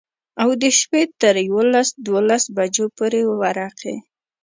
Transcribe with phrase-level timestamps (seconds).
[0.41, 3.95] او د شپي تر يوولس دولسو بجو پورې ورقې.